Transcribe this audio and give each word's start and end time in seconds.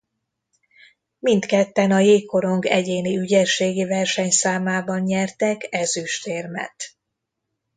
Mindketten 1.19 1.91
a 1.91 1.99
jégkorong 1.99 2.65
egyéni 2.65 3.17
ügyességi 3.17 3.85
versenyszámában 3.85 4.99
nyertek 5.01 5.67
ezüstérmet. 5.69 6.75